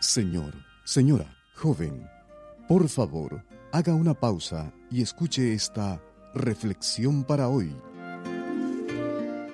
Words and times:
Señor, 0.00 0.54
señora, 0.84 1.26
joven, 1.56 2.06
por 2.68 2.88
favor, 2.88 3.42
haga 3.72 3.94
una 3.94 4.14
pausa 4.14 4.72
y 4.90 5.02
escuche 5.02 5.52
esta 5.52 6.00
reflexión 6.34 7.24
para 7.24 7.48
hoy. 7.48 7.74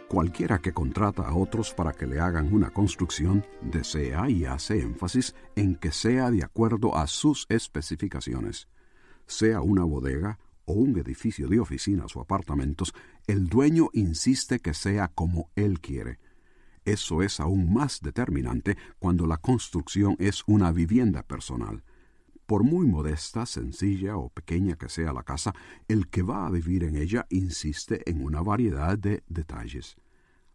Cualquiera 0.09 0.59
que 0.59 0.73
contrata 0.73 1.23
a 1.23 1.35
otros 1.35 1.73
para 1.73 1.93
que 1.93 2.07
le 2.07 2.21
hagan 2.21 2.53
una 2.53 2.71
construcción 2.71 3.47
desea 3.63 4.29
y 4.29 4.45
hace 4.45 4.81
énfasis 4.81 5.35
en 5.57 5.77
que 5.77 5.93
sea 5.93 6.31
de 6.31 6.45
acuerdo 6.45 6.97
a 6.97 7.07
sus 7.07 7.47
especificaciones. 7.49 8.69
Sea 9.27 9.61
una 9.61 9.85
bodega 9.85 10.39
o 10.65 10.73
un 10.73 10.99
edificio 10.99 11.49
de 11.49 11.61
oficinas 11.61 12.17
o 12.17 12.21
apartamentos, 12.21 12.93
el 13.29 13.47
dueño 13.47 13.89
insiste 13.93 14.59
que 14.59 14.75
sea 14.75 15.09
como 15.09 15.49
él 15.55 15.81
quiere. 15.81 16.19
Eso 16.85 17.23
es 17.23 17.41
aún 17.41 17.73
más 17.73 18.01
determinante 18.01 18.77
cuando 18.99 19.27
la 19.27 19.37
construcción 19.37 20.17
es 20.19 20.43
una 20.47 20.73
vivienda 20.73 21.23
personal. 21.23 21.85
Por 22.47 22.65
muy 22.65 22.87
modesta, 22.87 23.47
sencilla 23.47 24.17
o 24.17 24.31
pequeña 24.31 24.77
que 24.77 24.89
sea 24.89 25.13
la 25.13 25.23
casa, 25.23 25.55
el 25.89 26.09
que 26.09 26.23
va 26.23 26.47
a 26.47 26.51
vivir 26.51 26.85
en 26.85 26.97
ella 26.97 27.27
insiste 27.31 28.09
en 28.11 28.25
una 28.25 28.43
variedad 28.43 28.99
de 28.99 29.23
detalles. 29.29 29.97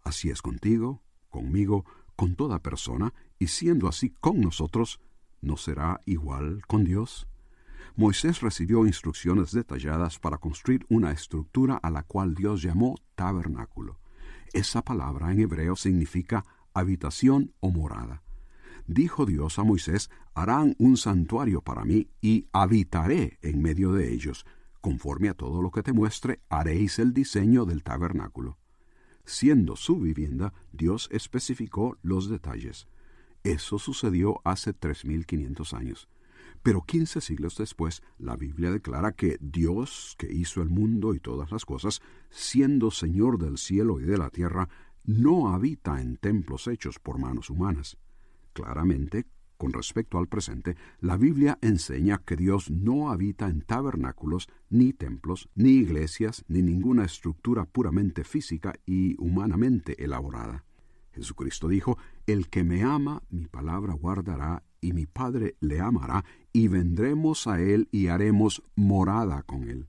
Así 0.04 0.30
es 0.30 0.42
contigo, 0.42 1.02
conmigo, 1.30 1.86
con 2.16 2.36
toda 2.36 2.60
persona, 2.60 3.14
y 3.40 3.48
siendo 3.48 3.88
así 3.88 4.10
con 4.10 4.42
nosotros, 4.42 5.00
¿no 5.42 5.58
será 5.58 6.02
igual 6.06 6.66
con 6.68 6.84
Dios? 6.84 7.28
Moisés 7.96 8.42
recibió 8.42 8.86
instrucciones 8.86 9.52
detalladas 9.52 10.20
para 10.20 10.38
construir 10.38 10.86
una 10.90 11.12
estructura 11.12 11.78
a 11.78 11.90
la 11.90 12.04
cual 12.04 12.36
Dios 12.36 12.62
llamó 12.62 12.96
tabernáculo. 13.16 14.00
Esa 14.56 14.82
palabra 14.82 15.34
en 15.34 15.42
hebreo 15.42 15.76
significa 15.76 16.46
habitación 16.74 17.54
o 17.60 17.72
morada. 17.72 18.24
Dijo 18.88 19.26
Dios 19.26 19.60
a 19.60 19.66
Moisés, 19.66 20.10
harán 20.34 20.76
un 20.80 20.96
santuario 20.96 21.60
para 21.60 21.84
mí 21.84 22.08
y 22.22 22.48
habitaré 22.54 23.38
en 23.42 23.62
medio 23.62 23.92
de 23.92 24.14
ellos. 24.14 24.46
Conforme 24.80 25.28
a 25.28 25.34
todo 25.34 25.62
lo 25.62 25.72
que 25.72 25.84
te 25.84 25.92
muestre, 25.92 26.40
haréis 26.48 27.00
el 27.00 27.14
diseño 27.14 27.66
del 27.66 27.84
tabernáculo. 27.84 28.58
Siendo 29.26 29.76
su 29.76 30.00
vivienda, 30.00 30.54
Dios 30.72 31.10
especificó 31.12 31.98
los 32.02 32.30
detalles. 32.30 32.88
Eso 33.44 33.78
sucedió 33.78 34.40
hace 34.46 34.72
tres 34.72 35.04
mil 35.04 35.26
quinientos 35.26 35.74
años. 35.74 36.08
Pero 36.66 36.82
quince 36.82 37.22
siglos 37.22 37.58
después, 37.58 38.02
la 38.18 38.36
Biblia 38.36 38.72
declara 38.72 39.12
que 39.12 39.38
Dios, 39.40 40.16
que 40.18 40.34
hizo 40.34 40.64
el 40.64 40.70
mundo 40.72 41.14
y 41.14 41.20
todas 41.20 41.52
las 41.52 41.64
cosas, 41.64 42.02
siendo 42.32 42.90
Señor 42.90 43.38
del 43.38 43.60
cielo 43.60 44.00
y 44.00 44.04
de 44.04 44.18
la 44.18 44.32
tierra, 44.32 44.68
no 45.04 45.54
habita 45.54 46.02
en 46.02 46.18
templos 46.18 46.68
hechos 46.68 46.98
por 46.98 47.20
manos 47.20 47.52
humanas. 47.52 48.00
Claramente, 48.54 49.28
con 49.58 49.74
respecto 49.74 50.18
al 50.18 50.28
presente, 50.28 50.76
la 51.02 51.18
Biblia 51.18 51.60
enseña 51.62 52.24
que 52.26 52.36
Dios 52.36 52.72
no 52.72 53.12
habita 53.12 53.48
en 53.48 53.62
tabernáculos, 53.62 54.50
ni 54.72 54.92
templos, 54.92 55.50
ni 55.54 55.70
iglesias, 55.70 56.44
ni 56.48 56.64
ninguna 56.64 57.06
estructura 57.06 57.66
puramente 57.66 58.24
física 58.24 58.74
y 58.88 59.16
humanamente 59.22 60.04
elaborada. 60.04 60.66
Jesucristo 61.14 61.68
dijo, 61.68 62.00
El 62.26 62.50
que 62.50 62.64
me 62.64 62.82
ama, 62.82 63.22
mi 63.30 63.46
palabra 63.46 63.94
guardará, 63.94 64.64
y 64.86 64.94
mi 64.94 65.08
Padre 65.08 65.56
le 65.62 65.80
amará, 65.80 66.24
y 66.54 66.68
vendremos 66.68 67.48
a 67.48 67.60
él 67.60 67.90
y 67.92 68.08
haremos 68.08 68.62
morada 68.76 69.42
con 69.42 69.68
él. 69.68 69.88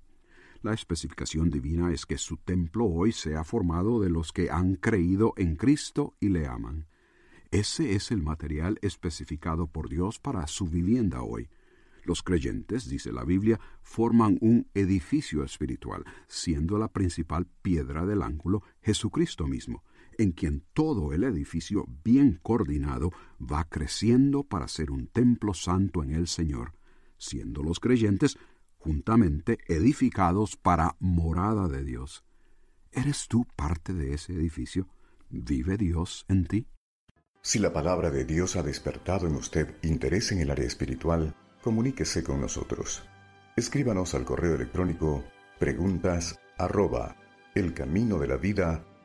La 0.62 0.72
especificación 0.72 1.50
divina 1.50 1.92
es 1.92 2.06
que 2.06 2.16
su 2.16 2.38
templo 2.38 2.86
hoy 2.86 3.12
sea 3.12 3.44
formado 3.44 4.00
de 4.00 4.08
los 4.08 4.32
que 4.32 4.50
han 4.50 4.74
creído 4.74 5.34
en 5.36 5.56
Cristo 5.56 6.14
y 6.18 6.30
le 6.30 6.46
aman. 6.46 6.86
Ese 7.50 7.94
es 7.94 8.10
el 8.10 8.22
material 8.22 8.78
especificado 8.80 9.66
por 9.66 9.90
Dios 9.90 10.18
para 10.18 10.46
su 10.46 10.66
vivienda 10.66 11.20
hoy. 11.20 11.50
Los 12.04 12.22
creyentes, 12.22 12.88
dice 12.88 13.12
la 13.12 13.24
Biblia, 13.24 13.60
forman 13.82 14.38
un 14.40 14.66
edificio 14.72 15.44
espiritual, 15.44 16.04
siendo 16.26 16.78
la 16.78 16.88
principal 16.88 17.46
piedra 17.60 18.06
del 18.06 18.22
ángulo 18.22 18.62
Jesucristo 18.80 19.46
mismo 19.46 19.84
en 20.18 20.32
quien 20.32 20.64
todo 20.72 21.12
el 21.12 21.24
edificio 21.24 21.86
bien 22.04 22.38
coordinado 22.42 23.12
va 23.40 23.64
creciendo 23.68 24.44
para 24.44 24.68
ser 24.68 24.90
un 24.90 25.08
templo 25.08 25.54
santo 25.54 26.02
en 26.02 26.12
el 26.12 26.26
Señor, 26.26 26.72
siendo 27.18 27.62
los 27.62 27.80
creyentes 27.80 28.38
juntamente 28.78 29.58
edificados 29.66 30.56
para 30.56 30.96
morada 31.00 31.68
de 31.68 31.84
Dios. 31.84 32.24
¿Eres 32.92 33.26
tú 33.28 33.46
parte 33.56 33.92
de 33.92 34.14
ese 34.14 34.32
edificio? 34.32 34.88
¿Vive 35.28 35.76
Dios 35.76 36.24
en 36.28 36.46
ti? 36.46 36.66
Si 37.42 37.58
la 37.58 37.72
palabra 37.72 38.10
de 38.10 38.24
Dios 38.24 38.56
ha 38.56 38.62
despertado 38.62 39.26
en 39.26 39.34
usted 39.34 39.76
interés 39.82 40.32
en 40.32 40.40
el 40.40 40.50
área 40.50 40.66
espiritual, 40.66 41.34
comuníquese 41.62 42.24
con 42.24 42.40
nosotros. 42.40 43.02
Escríbanos 43.56 44.14
al 44.14 44.24
correo 44.24 44.54
electrónico 44.54 45.24
preguntas 45.58 46.38
arroba 46.58 47.16
elcaminodelavida.com 47.54 48.95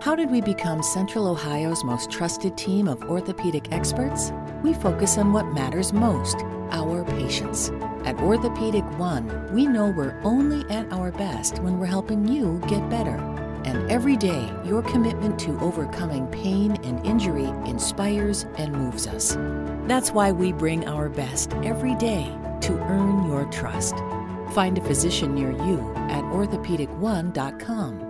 How 0.00 0.16
did 0.16 0.30
we 0.30 0.40
become 0.40 0.82
Central 0.82 1.28
Ohio's 1.28 1.84
most 1.84 2.10
trusted 2.10 2.56
team 2.56 2.88
of 2.88 3.02
orthopedic 3.04 3.72
experts? 3.72 4.32
We 4.62 4.74
focus 4.74 5.18
on 5.18 5.32
what 5.32 5.46
matters 5.52 5.92
most 5.92 6.36
our 6.70 7.04
patients. 7.04 7.70
At 8.04 8.18
Orthopedic 8.20 8.84
One, 8.98 9.52
we 9.54 9.66
know 9.66 9.92
we're 9.96 10.20
only 10.22 10.68
at 10.70 10.92
our 10.92 11.10
best 11.12 11.58
when 11.60 11.78
we're 11.78 11.86
helping 11.86 12.26
you 12.26 12.60
get 12.66 12.88
better. 12.88 13.16
And 13.64 13.90
every 13.90 14.16
day, 14.16 14.50
your 14.64 14.82
commitment 14.82 15.38
to 15.40 15.58
overcoming 15.60 16.26
pain 16.28 16.72
and 16.82 17.04
injury 17.06 17.48
inspires 17.68 18.46
and 18.56 18.72
moves 18.72 19.06
us. 19.06 19.36
That's 19.86 20.12
why 20.12 20.32
we 20.32 20.52
bring 20.52 20.88
our 20.88 21.08
best 21.08 21.52
every 21.62 21.94
day 21.96 22.36
to 22.62 22.72
earn 22.72 23.26
your 23.26 23.44
trust. 23.46 23.94
Find 24.50 24.78
a 24.78 24.80
physician 24.80 25.34
near 25.34 25.50
you 25.50 25.92
at 26.10 26.24
orthopedic1.com. 26.24 28.09